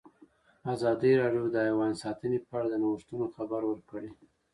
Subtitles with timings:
[0.73, 4.09] ازادي راډیو د حیوان ساتنه په اړه د نوښتونو خبر ورکړی.